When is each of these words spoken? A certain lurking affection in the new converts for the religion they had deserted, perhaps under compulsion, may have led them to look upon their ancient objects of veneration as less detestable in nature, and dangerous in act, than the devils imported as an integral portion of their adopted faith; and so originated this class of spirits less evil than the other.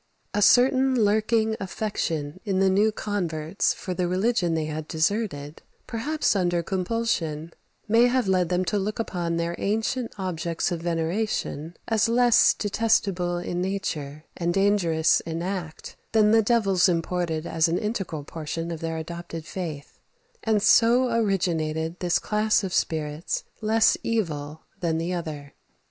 A 0.33 0.41
certain 0.41 0.95
lurking 0.95 1.55
affection 1.59 2.39
in 2.43 2.57
the 2.57 2.71
new 2.71 2.91
converts 2.91 3.71
for 3.71 3.93
the 3.93 4.07
religion 4.07 4.55
they 4.55 4.65
had 4.65 4.87
deserted, 4.87 5.61
perhaps 5.85 6.35
under 6.35 6.63
compulsion, 6.63 7.53
may 7.87 8.07
have 8.07 8.27
led 8.27 8.49
them 8.49 8.65
to 8.65 8.79
look 8.79 8.97
upon 8.97 9.37
their 9.37 9.53
ancient 9.59 10.11
objects 10.17 10.71
of 10.71 10.81
veneration 10.81 11.77
as 11.87 12.09
less 12.09 12.55
detestable 12.55 13.37
in 13.37 13.61
nature, 13.61 14.23
and 14.35 14.55
dangerous 14.55 15.19
in 15.19 15.43
act, 15.43 15.95
than 16.13 16.31
the 16.31 16.41
devils 16.41 16.89
imported 16.89 17.45
as 17.45 17.67
an 17.67 17.77
integral 17.77 18.23
portion 18.23 18.71
of 18.71 18.79
their 18.79 18.97
adopted 18.97 19.45
faith; 19.45 19.99
and 20.43 20.63
so 20.63 21.11
originated 21.15 21.99
this 21.99 22.17
class 22.17 22.63
of 22.63 22.73
spirits 22.73 23.43
less 23.61 23.95
evil 24.03 24.61
than 24.79 24.97
the 24.97 25.13
other. 25.13 25.53